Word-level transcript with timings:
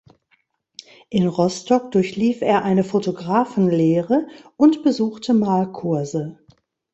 In 1.11 1.27
Rostock 1.27 1.91
durchlief 1.91 2.41
er 2.41 2.63
eine 2.65 2.83
Fotografenlehre 2.83 4.27
und 4.57 4.81
besuchte 4.81 5.35
Malkurse. 5.35 6.39